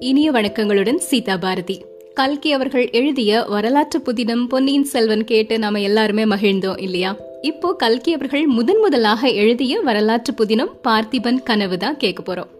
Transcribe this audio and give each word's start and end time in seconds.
இனிய 0.00 0.30
வணக்கங்களுடன் 0.30 0.96
சீதா 0.96 1.36
பாரதி. 1.36 1.84
கல்கி 2.14 2.52
அவர்கள் 2.52 2.90
எழுதிய 2.90 3.42
வரலாற்று 3.42 3.98
புதினம் 3.98 4.46
பொன்னியின் 4.48 4.84
செல்வன் 4.84 5.24
கேட்டு 5.24 5.58
நாம 5.58 5.80
எல்லாருமே 5.80 6.24
மகிழ்ந்தோம் 6.24 6.80
இல்லையா? 6.80 7.16
இப்போ 7.40 7.74
கல்கி 7.74 8.12
அவர்கள் 8.12 8.46
முதன் 8.46 8.78
முதலாக 8.78 9.28
எழுதிய 9.28 9.80
வரலாற்று 9.80 10.34
புதினம் 10.34 10.72
பார்த்திபன் 10.88 11.42
கனவு 11.42 11.76
தான் 11.76 11.96
கேட்க 11.96 12.22
போறோம். 12.22 12.50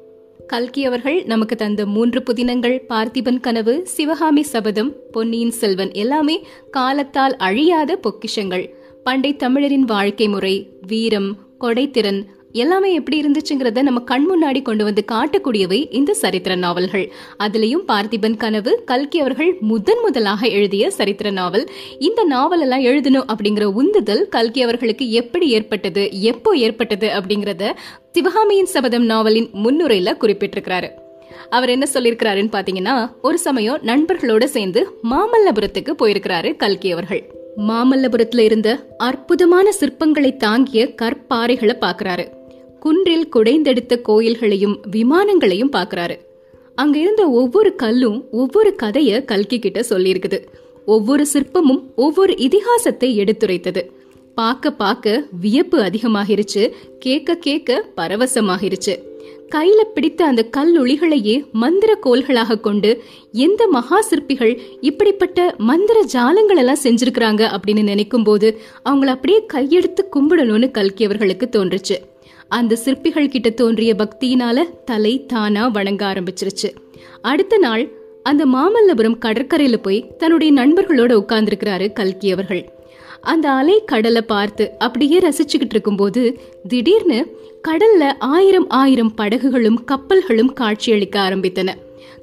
கல்கி 0.46 0.84
அவர்கள் 0.84 1.22
நமக்கு 1.22 1.56
தந்த 1.56 1.86
மூன்று 1.86 2.22
புதினங்கள் 2.22 2.82
பார்த்திபன் 2.88 3.40
கனவு 3.40 3.86
சிவகாமி 3.86 4.42
சபதம் 4.42 4.96
பொன்னியின் 5.12 5.50
செல்வன் 5.50 5.92
எல்லாமே 5.92 6.46
காலத்தால் 6.70 7.36
அழியாத 7.36 7.98
பொக்கிஷங்கள். 8.02 8.66
பண்டை 9.04 9.36
தமிழரின் 9.36 9.84
வாழ்க்கை 9.84 10.28
முறை 10.28 10.68
வீரம் 10.86 11.36
கொடைத்திறன் 11.60 12.22
எல்லாமே 12.52 12.94
எப்படி 12.94 13.20
இருந்துச்சுங்கிறத 13.20 13.82
நம்ம 13.82 14.00
கண் 14.00 14.26
முன்னாடி 14.30 14.62
கொண்டு 14.62 14.84
வந்து 14.84 15.04
காட்டக்கூடியவை 15.12 15.86
இந்த 15.90 16.14
சரித்திர 16.14 16.54
நாவல்கள். 16.54 17.12
அதுலயும் 17.38 17.84
பார்த்திபன் 17.88 18.36
கனவு 18.36 18.82
கல்கி 18.84 19.20
அவர்கள் 19.20 19.56
முதன் 19.60 20.00
முதலாக 20.02 20.48
எழுதிய 20.48 20.90
சரித்திர 20.90 21.30
நாவல். 21.30 21.70
இந்த 21.98 22.24
நாவல் 22.24 22.60
எல்லாம் 22.60 22.80
எழுதணும் 22.80 23.28
அப்படிங்கிற 23.32 23.62
உந்துதல் 23.62 24.28
கல்கி 24.28 24.62
அவர்களுக்கு 24.62 25.10
எப்படி 25.10 25.48
ஏற்பட்டது 25.48 26.10
எப்போ 26.20 26.56
ஏற்பட்டது 26.56 27.08
அப்படிங்கறத 27.08 27.72
சிவகாமியின் 28.12 28.66
சபதம் 28.66 29.04
நாவலின் 29.04 29.50
முன்னுரையில 29.52 30.16
குறிப்பிட்டிருக்கிறாரு. 30.20 30.90
அவர் 31.50 31.68
என்ன 31.68 31.86
சொல்லியிருக்கிறாருன்னு 31.94 32.52
பாத்தீங்கன்னா 32.52 33.10
ஒரு 33.22 33.38
சமயம் 33.38 33.82
நண்பர்களோட 33.82 34.44
சேர்ந்து 34.44 34.86
மாமல்லபுரத்துக்கு 35.02 35.94
போயிருக்கிறாரு 35.98 36.56
கல்கி 36.56 36.92
அவர்கள். 36.92 37.30
மாமல்லபுரத்துல 37.56 38.38
இருந்த 38.38 38.86
அற்புதமான 38.96 39.72
சிற்பங்களை 39.80 40.36
தாங்கிய 40.36 40.94
கற்பாறைகளை 41.02 41.74
பாக்குறாரு 41.80 42.38
குன்றில் 42.80 43.28
குடைந்தெடுத்த 43.36 44.00
கோயில்களையும் 44.08 44.76
விமானங்களையும் 44.90 45.72
பார்க்கறாரு. 45.72 46.16
அங்க 46.74 46.98
இருந்த 46.98 47.28
ஒவ்வொரு 47.30 47.74
கல்லும் 47.74 48.18
ஒவ்வொரு 48.30 48.76
கதைய 48.82 49.24
கல்கி 49.24 49.58
கிட்ட 49.58 49.80
சொல்லியிருக்குது. 49.88 50.38
ஒவ்வொரு 50.86 51.26
சிற்பமும் 51.32 51.82
ஒவ்வொரு 51.96 52.32
இதிகாசத்தை 52.32 53.08
எடுத்துரைத்தது. 53.22 53.82
பார்க்க 54.34 54.72
பார்க்க 54.72 55.24
வியப்பு 55.40 55.78
அதிகமாகிருச்சு 55.82 56.72
கேட்க 56.98 57.34
கேட்க 57.34 57.84
பரவசமாகிருச்சு. 57.96 58.94
கையில 59.54 59.80
பிடித்த 59.94 60.24
அந்த 60.24 60.42
கல்லொளிகளையே 60.56 61.50
மந்திர 61.52 61.94
கோள்களாக 61.94 62.58
கொண்டு 62.60 63.02
எந்த 63.32 63.66
மகா 63.66 64.00
சிற்பிகள் 64.00 64.60
இப்படிப்பட்ட 64.80 65.54
மந்திர 65.58 66.04
ஜாலங்கள் 66.12 66.56
எல்லாம் 66.56 66.82
செஞ்சிருக்கிறாங்க 66.82 67.42
அப்படின்னு 67.56 67.82
நினைக்கும் 67.82 68.22
போது 68.22 68.48
அவங்கள 68.84 69.10
அப்படியே 69.16 69.40
கையெடுத்து 69.52 70.04
கும்பிடணும்னு 70.12 70.70
கல்கி 70.70 71.04
அவர்களுக்கு 71.04 71.48
தோன்றுச்சு. 71.48 71.98
அந்த 72.50 72.76
சிற்பிகள் 72.76 73.28
கிட்ட 73.28 73.50
தோன்றிய 73.50 73.94
பக்தியினால 73.94 74.62
தலை 74.84 75.26
தானா 75.26 75.68
வணங்க 75.68 76.12
ஆரம்பிச்சிருச்சு. 76.12 76.68
அடுத்த 77.22 77.58
நாள் 77.58 77.84
அந்த 78.22 78.46
மாமல்லபுரம் 78.46 79.18
கடற்கரையில 79.18 79.76
போய் 79.76 80.06
தன்னுடைய 80.18 80.52
நண்பர்களோட 80.52 81.12
உட்கார்ந்துருக்கிறாரு 81.12 81.92
கல்கி 81.92 82.32
அவர்கள். 82.32 82.62
அந்த 83.20 83.50
அலை 83.50 83.82
கடலை 83.86 84.22
பார்த்து 84.22 84.70
அப்படியே 84.78 85.18
ரசிச்சுக்கிட்டு 85.18 85.70
இருக்கும்போது 85.70 86.40
திடீர்னு 86.68 87.36
கடல்ல 87.68 88.12
ஆயிரம் 88.18 88.68
ஆயிரம் 88.68 89.14
படகுகளும் 89.14 89.84
கப்பல்களும் 89.84 90.52
காட்சியளிக்க 90.60 91.16
ஆரம்பித்தன. 91.28 91.68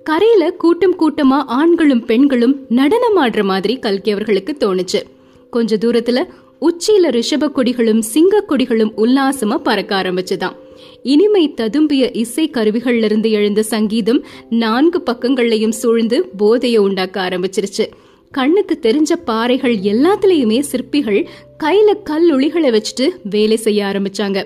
கரையில 0.04 0.52
கூட்டம் 0.52 1.00
கூட்டமா 1.00 1.44
ஆண்களும் 1.46 2.06
பெண்களும் 2.06 2.56
நடனமாடுற 2.70 3.44
மாதிரி 3.44 3.80
கல்கி 3.80 4.12
அவர்களுக்கு 4.12 4.56
தோணுச்சு. 4.60 5.02
கொஞ்ச 5.50 5.76
தூரத்துல 5.76 6.26
உச்சியில 6.62 7.10
ரிஷப 7.10 7.50
கொடிகளும் 7.56 8.00
சிங்க 8.00 8.44
கொடிகளும் 8.50 8.92
உல்லாசமா 8.98 9.58
பறக்க 9.58 10.02
ஆரம்பிச்சுதான். 10.02 10.56
இனிமை 11.04 11.54
ததும்பிய 11.62 12.10
இசை 12.14 12.50
கருவிகள்ல 12.50 13.04
இருந்து 13.04 13.32
எழுந்த 13.32 13.64
சங்கீதம் 13.64 14.26
நான்கு 14.50 15.04
பக்கங்கள்லையும் 15.06 15.70
சூழ்ந்து 15.70 16.30
போதைய 16.40 16.78
உண்டாக்க 16.78 17.30
ஆரம்பிச்சிருச்சு. 17.30 17.86
கண்ணுக்கு 18.38 18.80
தெரிஞ்ச 18.82 19.14
பாறைகள் 19.26 19.76
எல்லாத்துலயுமே 19.76 20.60
சிற்பிகள் 20.60 21.28
கையில 21.64 21.94
கல்லுளிகளை 22.10 22.68
வச்சுட்டு 22.68 23.08
வேலை 23.24 23.58
செய்ய 23.58 23.86
ஆரம்பிச்சாங்க. 23.86 24.46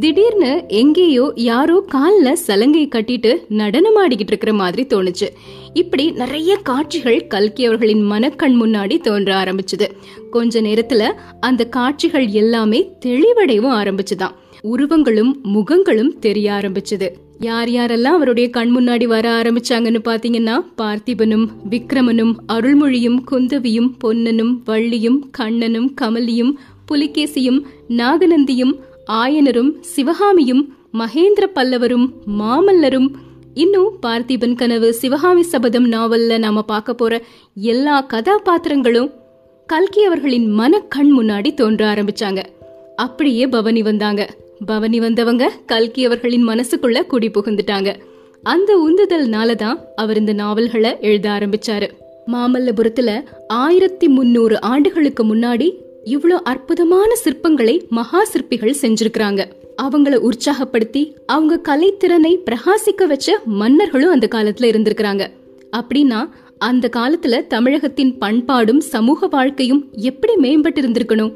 திடீர்னு 0.00 0.64
எங்கேயோ 0.68 1.32
யாரோ 1.34 1.84
கால்ல 1.92 2.32
சலங்கை 2.32 2.88
கட்டிட்டு 2.88 3.32
நடனமாடிக்கிட்டு 3.50 4.32
இருக்கிற 4.32 4.52
மாதிரி 4.52 4.82
தோணுச்சு. 4.82 5.28
இப்படி 5.72 6.10
நிறைய 6.10 6.56
காட்சிகள் 6.62 7.26
கல்கி 7.26 7.64
அவர்களின் 7.66 8.02
மனக்கண் 8.02 8.62
முன்னாடி 8.62 9.00
தோன்ற 9.00 9.34
ஆரம்பிச்சது. 9.44 9.86
கொஞ்ச 10.30 10.60
நேரத்துல 10.60 11.12
அந்த 11.40 11.64
காட்சிகள் 11.64 12.26
எல்லாமே 12.26 12.90
தெளிவடையவும் 13.06 13.76
ஆரம்பிச்சுதான். 13.80 14.36
உருவங்களும் 14.60 15.40
முகங்களும் 15.54 16.18
தெரிய 16.18 16.52
ஆரம்பிச்சது. 16.52 17.08
யார் 17.42 17.68
யாரெல்லாம் 17.68 18.16
அவருடைய 18.16 18.50
கண் 18.50 18.78
முன்னாடி 18.78 19.04
வர 19.04 19.42
ஆரம்பிச்சாங்கன்னு 19.42 20.00
பாத்தீங்கன்னா 20.04 20.56
பார்த்திபனும் 20.76 21.46
விக்ரமனும் 21.70 22.32
அருள்மொழியும் 22.48 23.16
குந்தவியும் 23.30 23.88
பொன்னனும் 24.04 24.52
வள்ளியும் 24.66 25.18
கண்ணனும் 25.30 25.94
கமலியும் 26.00 26.52
புலிகேசியும் 26.92 27.62
நாகநந்தியும் 27.88 28.74
ஆயனரும் 29.12 29.70
சிவகாமியும் 29.80 30.76
மகேந்திர 30.92 31.46
பல்லவரும் 31.54 32.06
மாமல்லரும். 32.38 33.08
இன்னும் 33.54 33.90
பார்த்திபன் 34.06 34.54
கனவு 34.54 34.94
சிவகாமி 34.94 35.42
சபதம் 35.42 35.90
நாவல்ல 35.92 36.38
நாம 36.38 36.62
பார்க்க 36.62 36.94
போற 36.94 37.22
எல்லா 37.54 38.06
கதாபாத்திரங்களும் 38.10 39.10
கல்கி 39.66 40.04
அவர்களின் 40.04 40.50
மனக்கண் 40.50 41.18
முன்னாடி 41.18 41.54
தோன்ற 41.54 41.94
ஆரம்பிச்சாங்க. 41.94 42.42
அப்படியே 42.96 43.46
பவனி 43.46 43.82
வந்தாங்க. 43.82 44.36
பவனி 44.66 45.00
வந்தவங்க 45.00 45.52
கல்கி 45.66 46.04
அவர்களின் 46.04 46.48
மனசுக்குள்ள 46.48 47.06
குடி 47.06 47.28
புகுந்துட்டாங்க. 47.28 47.94
அந்த 48.42 48.70
உந்துதல்னால 48.86 49.54
தான் 49.54 49.80
அவர் 49.96 50.16
இந்த 50.16 50.32
நாவல்களை 50.32 50.96
எழுத 51.00 51.30
ஆரம்பிச்சாரு. 51.30 51.90
மாமல்லபுரத்துல 52.26 53.24
ஆயிரத்தி 53.48 54.08
முன்னூறு 54.08 54.60
ஆண்டுகளுக்கு 54.60 55.24
முன்னாடி 55.24 55.72
இவ்வளோ 56.04 56.38
அற்புதமான 56.42 57.14
சிற்பங்களை 57.24 57.88
மகா 57.88 58.24
சிற்பிகள் 58.24 58.76
செஞ்சிருக்கிறாங்க. 58.82 59.44
அவங்கள 59.82 60.28
உற்சாகப்படுத்தி 60.28 61.14
அவங்க 61.26 61.60
கலைத்திறனை 61.68 62.38
பிரகாசிக்க 62.50 63.06
வச்ச 63.06 63.40
மன்னர்களும் 63.44 64.10
அந்த 64.10 64.28
காலத்துல 64.30 64.70
இருந்திருக்கிறாங்க. 64.72 65.26
அப்படின்னா 65.76 66.28
அந்த 66.58 66.90
காலத்துல 66.96 67.46
தமிழகத்தின் 67.46 68.18
பண்பாடும் 68.18 68.80
சமூக 68.80 69.26
வாழ்க்கையும் 69.26 69.88
எப்படி 69.92 70.34
மேம்பட்டு 70.34 70.80
இருந்திருக்கணும் 70.80 71.32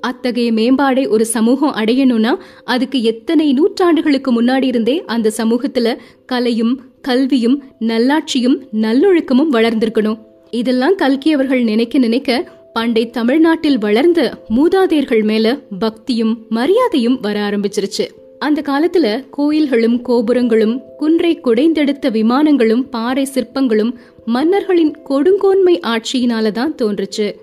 அத்தகைய 0.00 0.52
மேம்பாடை 0.52 1.08
ஒரு 1.08 1.26
சமூகம் 1.26 1.74
அடையணும்னா 1.74 2.32
அதுக்கு 2.64 3.02
எத்தனை 3.02 3.46
நூற்றாண்டுகளுக்கு 3.52 4.30
முன்னாடி 4.30 4.62
இருந்தே 4.62 5.04
அந்த 5.04 5.32
சமூகத்துல 5.36 5.96
கலையும் 6.26 6.80
கல்வியும் 7.02 7.62
நல்லாட்சியும் 7.80 8.56
நல்லொழுக்கமும் 8.72 9.52
வளர்ந்திருக்கணும். 9.52 10.18
இதெல்லாம் 10.50 10.94
கல்கி 10.94 11.32
அவர்கள் 11.32 11.62
நினைக்க 11.62 11.98
நினைக்க 11.98 12.52
பண்டை 12.72 13.10
தமிழ்நாட்டில் 13.10 13.78
வளர்ந்த 13.78 14.44
மூதாதையர்கள் 14.56 15.22
மேல 15.22 15.58
பக்தியும் 15.78 16.46
மரியாதையும் 16.48 17.20
வர 17.20 17.50
ஆரம்பிச்சிருச்சு. 17.50 18.06
அந்த 18.38 18.60
காலத்துல 18.60 19.24
கோயில்களும் 19.30 20.02
கோபுரங்களும் 20.02 20.80
குன்றை 20.98 21.40
குடைந்தெடுத்த 21.44 22.10
விமானங்களும் 22.10 22.88
பாறை 22.90 23.26
சிற்பங்களும் 23.34 23.94
மன்னர்களின் 24.24 24.96
கொடுங்கோன்மை 25.08 25.80
ஆட்சியினால 25.86 26.50
தான் 26.50 26.74
தோன்றுச்சு. 26.74 27.34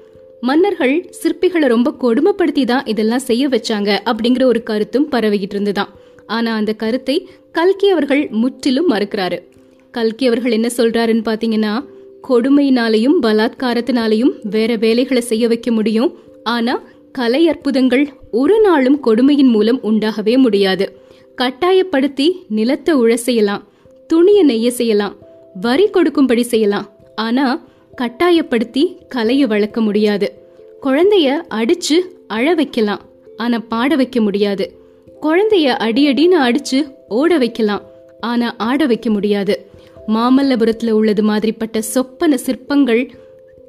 மன்னர்கள் 0.47 0.95
சிற்பிகளை 1.19 1.67
ரொம்ப 1.73 1.89
கொடுமைப்படுத்தி 2.01 2.63
தான் 2.71 2.87
இதெல்லாம் 2.91 3.23
செய்ய 3.29 3.43
வச்சாங்க 3.53 3.89
அப்படிங்கிற 4.09 4.43
ஒரு 4.51 4.59
கருத்தும் 4.69 5.07
பரவிக்கிட்டு 5.13 5.55
இருந்துதான் 5.55 5.91
ஆனா 6.35 6.51
அந்த 6.59 6.71
கருத்தை 6.83 7.15
கல்கி 7.57 7.87
அவர்கள் 7.93 8.23
முற்றிலும் 8.41 8.89
மறுக்கிறாரு. 8.91 9.37
கல்கி 9.93 10.25
அவர்கள் 10.29 10.55
என்ன 10.57 10.69
சொல்றாருன்னு 10.77 11.23
பாத்தீங்கன்னா 11.29 11.73
கொடுமையினாலையும் 12.29 13.17
பலாத்காரத்தினாலையும் 13.25 14.33
வேற 14.55 14.71
வேலைகளை 14.85 15.23
செய்ய 15.31 15.45
வைக்க 15.51 15.71
முடியும். 15.77 16.11
ஆனா 16.55 16.73
கலை 17.19 17.41
அற்புதங்கள் 17.51 18.05
ஒரு 18.41 18.57
நாளும் 18.65 18.99
கொடுமையின் 19.07 19.51
மூலம் 19.55 19.79
உண்டாகவே 19.89 20.35
முடியாது. 20.45 20.85
கட்டாயப்படுத்தி 21.41 22.27
நிலத்தை 22.57 22.93
உழ 23.03 23.13
செய்யலாம். 23.27 23.63
துணியை 24.09 24.43
நெய்ய 24.51 24.69
செய்யலாம். 24.79 25.15
வரி 25.65 25.87
கொடுக்கும்படி 25.95 26.43
செய்யலாம். 26.53 26.87
ஆனா 27.25 27.45
கட்டாயப்படுத்தி 27.97 28.97
கலைய 29.15 29.47
வளர்க்க 29.47 29.81
முடியாது. 29.81 30.33
குழந்தைய 30.83 31.41
அடிச்சு 31.49 31.97
அழ 32.27 32.53
வைக்கலாம். 32.53 33.01
ஆனா 33.37 33.59
பாட 33.59 33.95
வைக்க 33.95 34.21
முடியாது. 34.21 34.77
குழந்தைய 35.21 35.75
அடியடின்னு 35.85 36.35
அடிச்சு 36.41 36.93
ஓட 37.07 37.37
வைக்கலாம். 37.37 37.81
ஆனா 38.19 38.55
ஆட 38.57 38.85
வைக்க 38.85 39.09
முடியாது. 39.09 39.65
மாமல்லபுரத்துல 40.07 40.89
உள்ளது 40.89 41.23
மாதிரிப்பட்ட 41.23 41.79
சொப்பன 41.79 42.37
சிற்பங்கள் 42.37 43.11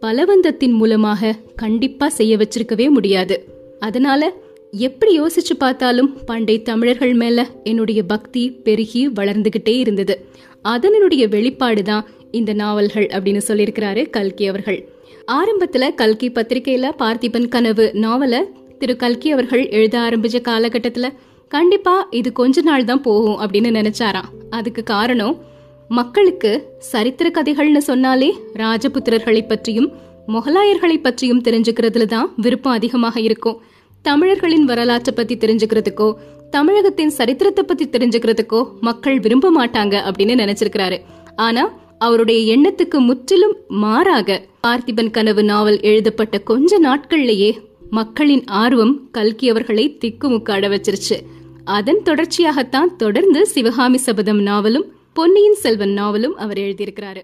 பலவந்தத்தின் 0.02 0.72
மூலமாக 0.72 1.34
கண்டிப்பா 1.56 2.08
செய்ய 2.08 2.36
வச்சிருக்கவே 2.36 2.90
முடியாது. 2.90 3.44
அதனால 3.78 4.32
எப்படி 4.70 5.20
யோசிச்சு 5.20 5.54
பார்த்தாலும் 5.58 6.18
பண்டை 6.26 6.62
தமிழர்கள் 6.62 7.14
மேல 7.14 7.46
என்னுடைய 7.64 8.02
பக்தி 8.02 8.50
பெருகி 8.50 9.08
வளர்ந்துகிட்டே 9.08 9.78
இருந்தது. 9.78 10.24
அதனுடைய 10.62 11.28
வெளிப்பாடுதான் 11.28 12.04
இந்த 12.32 12.52
நாவல்கள் 12.52 13.06
அப்படின்னு 13.06 13.42
சொல்லியிருக்கிறாரு 13.48 14.10
கல்கி 14.10 14.46
அவர்கள். 14.46 14.88
ஆரம்பத்துல 15.32 15.94
கல்கி 15.94 16.28
பத்திரிகையில 16.28 16.90
பார்த்திபன் 16.98 17.48
கனவு 17.48 17.90
நாவல 17.94 18.42
திரு 18.78 18.96
கல்கி 18.96 19.30
அவர்கள் 19.30 19.68
எழுத 19.68 19.98
ஆரம்பிச்ச 19.98 20.38
காலகட்டத்துல 20.48 21.08
கண்டிப்பா 21.48 22.06
இது 22.10 22.32
கொஞ்ச 22.32 22.62
நாள் 22.62 22.84
தான் 22.84 23.02
போகும் 23.02 23.38
அப்படின்னு 23.40 23.70
நினைச்சாராம். 23.78 24.28
அதுக்கு 24.50 24.82
காரணம் 24.82 25.36
மக்களுக்கு 25.88 26.50
சரித்திர 26.78 27.30
கதைகள்னு 27.30 27.82
சொன்னாலே 27.90 28.30
ராஜபுத்திரர்களை 28.54 29.42
பற்றியும் 29.46 29.92
முகலாயர்களை 30.28 30.96
பற்றியும் 31.02 31.42
தெரிஞ்சுக்கிறதுல 31.42 32.06
தான் 32.06 32.32
விருப்பம் 32.36 32.72
அதிகமாக 32.72 33.20
இருக்கும். 33.20 33.60
தமிழர்களின் 34.02 34.64
வரலாற்றை 34.64 35.14
பத்தி 35.16 35.36
தெரிஞ்சுக்கிறதுக்கோ 35.36 36.14
தமிழகத்தின் 36.50 37.10
சரித்திரத்தை 37.10 37.64
பத்தி 37.64 37.88
தெரிஞ்சுக்கிறதுக்கோ 37.88 38.60
மக்கள் 38.80 39.20
விரும்ப 39.20 39.52
மாட்டாங்க 39.58 39.94
அப்படின்னு 40.08 40.34
நினைச்சிருக்கிறாரு. 40.42 40.98
ஆனா 41.36 41.62
அவருடைய 41.98 42.56
எண்ணத்துக்கு 42.56 42.98
முற்றிலும் 42.98 43.56
மாறாக 43.68 44.42
பார்த்திபன் 44.66 45.10
கனவு 45.10 45.44
நாவல் 45.44 45.80
எழுதப்பட்ட 45.80 46.38
கொஞ்ச 46.38 46.80
நாட்கள்லயே 46.80 47.56
மக்களின் 47.90 48.44
ஆர்வம் 48.46 49.10
கல்கி 49.10 49.48
அவர்களை 49.48 49.98
திக்குமுக்காட 50.04 50.68
வச்சிருச்சு 50.68 51.18
அதன் 51.64 52.00
தொடர்ச்சியாகத்தான் 52.04 52.96
தொடர்ந்து 52.96 53.46
சிவகாமி 53.46 53.96
சபதம் 53.96 54.40
நாவலும் 54.40 54.92
பொன்னியின் 55.12 55.54
செல்வன் 55.54 55.92
நாவலும் 55.92 56.36
அவர் 56.36 56.58
எழுதியிருக்கிறாரு. 56.58 57.22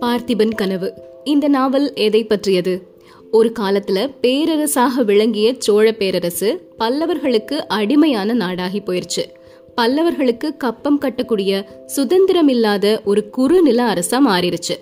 பார்த்திபன் 0.00 0.54
கனவு. 0.54 0.94
இந்த 1.24 1.48
நாவல் 1.48 1.94
எதை 1.94 2.24
பற்றியது? 2.24 2.82
ஒரு 3.30 3.52
காலத்துல 3.58 4.10
பேரரசாக 4.22 5.04
விளங்கிய 5.04 5.54
சோழ 5.58 5.92
பேரரசு 5.92 6.68
பல்லவர்களுக்கு 6.78 7.56
அடிமையான 7.56 8.34
நாடாகி 8.34 8.78
போயிருச்சு. 8.78 9.36
பல்லவர்களுக்கு 9.78 10.56
கப்பம் 10.56 11.00
கட்டக்கூடிய 11.00 11.52
சுதந்திரம் 11.86 12.48
இல்லாத 12.48 13.02
ஒரு 13.04 13.30
குறுநில 13.30 13.80
அரசா 13.92 14.18
மாறிடுச்சு 14.26 14.76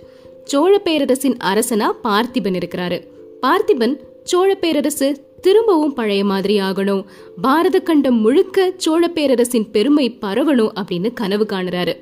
சோழ 0.44 0.78
பேரரசின் 0.78 1.36
அரசனா 1.44 1.86
பார்த்திபன் 2.04 2.56
இருக்கிறாரு. 2.60 2.98
பார்த்திபன் 3.42 3.94
சோழ 4.24 4.54
பேரரசு 4.54 5.08
திரும்பவும் 5.40 5.92
பழைய 5.92 6.24
மாதிரி 6.24 6.60
ஆகணும். 6.60 7.04
பாரத 7.42 7.80
கண்டம் 7.80 8.20
முழுக்க 8.20 8.72
சோழ 8.76 9.08
பேரரசின் 9.08 9.70
பெருமை 9.70 10.18
பரவணும் 10.20 10.72
அப்படின்னு 10.80 11.12
கனவு 11.12 11.46
காணுறாரு. 11.52 11.94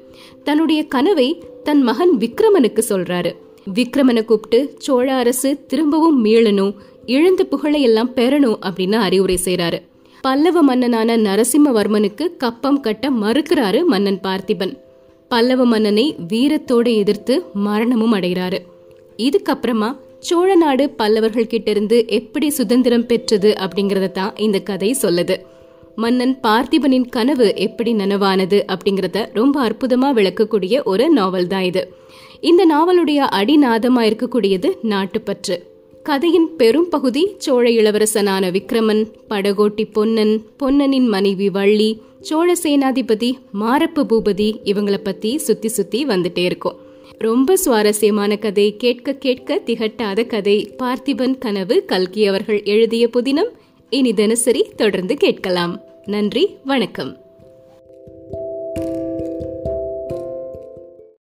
தன்னுடைய 0.45 0.87
கனவை 0.87 1.29
தன் 1.63 1.83
மகன் 1.83 2.13
விக்ரமனுக்கு 2.19 2.83
சொல்றாரு. 2.89 3.33
விக்ரமனை 3.75 4.25
கூப்பிட்டு 4.25 4.75
சோழ 4.79 5.15
அரசு 5.15 5.51
திரும்பவும் 5.67 6.25
மீளணும் 6.25 6.75
இழந்த 7.07 7.47
புகழையெல்லாம் 7.51 8.11
பெறணும் 8.15 8.59
அப்படின்னு 8.69 8.99
அறிவுரை 9.07 9.39
செய்கிறாரு 9.45 9.79
பல்லவ 10.25 10.59
மன்னனான 10.69 11.17
நரசிம்மவர்மனுக்கு 11.25 12.25
கப்பம் 12.43 12.79
கட்ட 12.85 13.07
மறுக்கிறாரு 13.23 13.81
மன்னன் 13.93 14.21
பார்த்திபன். 14.27 14.73
பல்லவ 15.31 15.65
மன்னனை 15.73 16.05
வீரத்தோடு 16.31 16.91
எதிர்த்து 17.01 17.35
மரணமும் 17.67 18.15
அடைகிறாரு. 18.19 18.59
இதுக்கப்புறமா 19.27 19.91
சோழ 20.29 20.55
நாடு 20.63 20.85
பல்லவர்கள் 21.01 21.51
கிட்ட 21.55 21.69
இருந்து 21.75 21.99
எப்படி 22.19 22.49
சுதந்திரம் 22.59 23.07
பெற்றது 23.11 23.51
அப்படிங்கறத 23.67 24.09
தான் 24.21 24.33
இந்த 24.47 24.61
கதை 24.71 24.91
சொல்லுது. 25.03 25.37
மன்னன் 26.05 26.35
பார்த்திபனின் 26.47 27.09
கனவு 27.17 27.49
எப்படி 27.67 27.95
நனவானது 28.01 28.61
அப்படிங்கறத 28.75 29.27
ரொம்ப 29.41 29.57
அற்புதமா 29.69 30.11
விளக்கக்கூடிய 30.21 30.83
ஒரு 30.93 31.07
நாவல் 31.19 31.53
தான் 31.53 31.69
இது. 31.73 31.85
இந்த 32.51 32.63
நாவலுடைய 32.75 33.21
அடிநாதமா 33.41 34.03
இருக்கக்கூடியது 34.11 34.71
நாட்டுப்பற்று. 34.95 35.59
கதையின் 36.05 36.57
பெரும் 36.57 36.89
பகுதி 36.89 37.35
சோழ 37.39 37.71
இளவரசனான 37.71 38.51
விக்ரமன் 38.51 39.07
படகோட்டி 39.31 39.93
பொன்னன் 39.93 40.43
பொன்னனின் 40.63 41.07
மனைவி 41.07 41.51
வள்ளி 41.51 42.03
சோழ 42.21 42.53
சேனாதிபதி 42.63 43.33
மாரப்ப 43.61 44.03
பூபதி 44.03 44.61
இவங்கள 44.65 44.97
பத்தி 44.97 45.39
சுத்தி 45.39 45.69
சுத்தி 45.69 46.07
வந்துட்டே 46.07 46.39
இருக்கும். 46.39 46.77
ரொம்ப 47.19 47.57
சுவாரஸ்யமான 47.57 48.37
கதை 48.37 48.77
கேட்க 48.77 49.13
கேட்க 49.13 49.61
திகட்டாத 49.67 50.27
கதை. 50.27 50.75
பார்த்திபன் 50.79 51.39
கனவு 51.39 51.85
கல்கி 51.85 52.27
அவர்கள் 52.27 52.63
எழுதிய 52.63 53.09
புதினம். 53.09 53.51
இனி 53.91 54.13
தினசரி 54.13 54.67
தொடர்ந்து 54.77 55.15
கேட்கலாம். 55.15 55.81
நன்றி 56.07 56.57
வணக்கம். 56.65 57.24